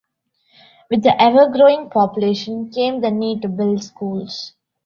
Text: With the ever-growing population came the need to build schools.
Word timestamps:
With 0.89 1.03
the 1.03 1.13
ever-growing 1.21 1.91
population 1.91 2.71
came 2.71 3.01
the 3.01 3.11
need 3.11 3.43
to 3.43 3.47
build 3.47 3.83
schools. 3.83 4.53